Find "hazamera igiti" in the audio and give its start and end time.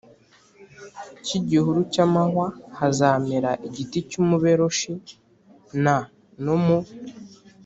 2.79-3.97